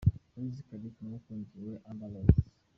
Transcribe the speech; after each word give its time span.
Wiz 0.39 0.55
Khalifa 0.67 0.99
n'umukunzi 1.01 1.55
we 1.65 1.73
Amber 1.89 2.09
Rose. 2.13 2.39